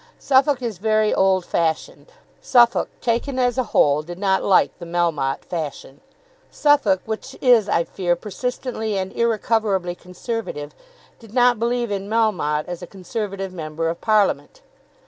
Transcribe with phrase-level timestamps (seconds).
[0.17, 2.11] Suffolk is very old fashioned.
[2.41, 6.01] Suffolk, taken as a whole, did not like the Melmotte fashion.
[6.49, 10.73] Suffolk, which is, I fear, persistently and irrecoverably Conservative,
[11.19, 14.61] did not believe in Melmotte as a Conservative Member of Parliament.